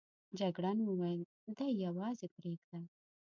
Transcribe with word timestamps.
جګړن 0.39 0.77
وویل 0.83 1.21
دی 1.57 1.69
یوازې 1.85 2.27
پرېږده. 2.35 2.79